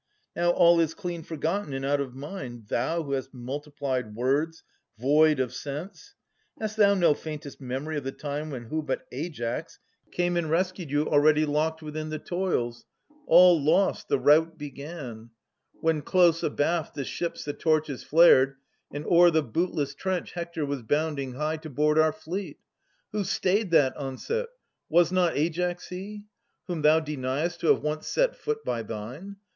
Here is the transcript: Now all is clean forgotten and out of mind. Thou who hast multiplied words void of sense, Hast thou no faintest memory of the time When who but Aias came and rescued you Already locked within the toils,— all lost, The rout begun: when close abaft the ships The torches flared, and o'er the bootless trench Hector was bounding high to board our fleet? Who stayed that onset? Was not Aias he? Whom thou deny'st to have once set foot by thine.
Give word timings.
Now 0.35 0.49
all 0.49 0.79
is 0.79 0.95
clean 0.95 1.21
forgotten 1.21 1.75
and 1.75 1.85
out 1.85 1.99
of 2.01 2.15
mind. 2.15 2.69
Thou 2.69 3.03
who 3.03 3.11
hast 3.11 3.35
multiplied 3.35 4.15
words 4.15 4.63
void 4.97 5.39
of 5.39 5.53
sense, 5.53 6.15
Hast 6.59 6.75
thou 6.77 6.95
no 6.95 7.13
faintest 7.13 7.61
memory 7.61 7.97
of 7.99 8.03
the 8.03 8.11
time 8.11 8.49
When 8.49 8.63
who 8.63 8.81
but 8.81 9.05
Aias 9.13 9.77
came 10.11 10.37
and 10.37 10.49
rescued 10.49 10.89
you 10.89 11.03
Already 11.07 11.45
locked 11.45 11.83
within 11.83 12.09
the 12.09 12.17
toils,— 12.17 12.87
all 13.27 13.61
lost, 13.63 14.07
The 14.07 14.17
rout 14.17 14.57
begun: 14.57 15.29
when 15.81 16.01
close 16.01 16.41
abaft 16.41 16.95
the 16.95 17.05
ships 17.05 17.45
The 17.45 17.53
torches 17.53 18.01
flared, 18.03 18.55
and 18.91 19.05
o'er 19.05 19.29
the 19.29 19.43
bootless 19.43 19.93
trench 19.93 20.31
Hector 20.31 20.65
was 20.65 20.81
bounding 20.81 21.33
high 21.33 21.57
to 21.57 21.69
board 21.69 21.99
our 21.99 22.11
fleet? 22.11 22.57
Who 23.11 23.23
stayed 23.23 23.69
that 23.69 23.95
onset? 23.97 24.47
Was 24.89 25.11
not 25.11 25.37
Aias 25.37 25.89
he? 25.89 26.23
Whom 26.65 26.81
thou 26.81 27.01
deny'st 27.01 27.59
to 27.59 27.67
have 27.67 27.83
once 27.83 28.07
set 28.07 28.35
foot 28.35 28.65
by 28.65 28.81
thine. 28.81 29.35